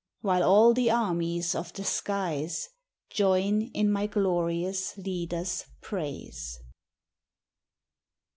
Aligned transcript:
While 0.21 0.41
all 0.41 0.73
the 0.73 0.89
armies 0.89 1.53
of 1.53 1.73
the 1.73 1.83
skies 1.83 2.69
> 2.89 3.09
Jom 3.13 3.69
lu 3.75 3.83
my 3.83 4.07
glorioos 4.07 4.97
leader's 4.97 5.65
praise. 5.79 6.57